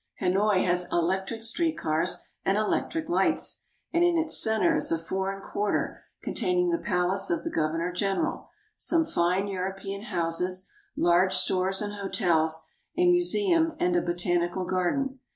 [0.19, 5.43] Hanoi has electric street cars and electric lights, and in its center is a foreign
[5.43, 10.67] quarter containing the palace of the Governor general, some fine European houses,
[10.97, 12.65] large stores and hotels,
[12.97, 15.19] a museum and a botanical garden.